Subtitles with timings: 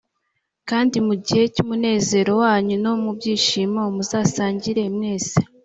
[0.69, 5.39] kandi mu gihe cy’umunezero wanyu no mu byishimo muzasangire mwese.